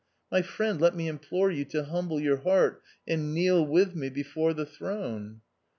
[0.31, 4.55] My friend, let me implore you to humble your heart and kneel with me before
[4.55, 5.41] the throne."